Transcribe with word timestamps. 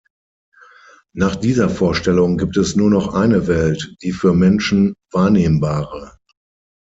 Nach 1.13 1.35
dieser 1.35 1.69
Vorstellung 1.69 2.39
gibt 2.39 2.57
es 2.57 2.75
nur 2.75 2.89
noch 2.89 3.13
eine 3.13 3.45
Welt, 3.45 3.97
die 4.01 4.13
für 4.13 4.33
Menschen 4.33 4.95
wahrnehmbare. 5.11 6.17